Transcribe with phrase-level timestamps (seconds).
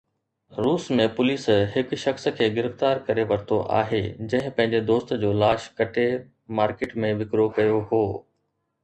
[0.65, 1.43] روس ۾ پوليس
[1.73, 3.99] هڪ شخص کي گرفتار ڪري ورتو آهي
[4.31, 6.07] جنهن پنهنجي دوست جو لاش ڪٽي
[6.61, 8.03] مارڪيٽ ۾ وڪرو ڪيو هو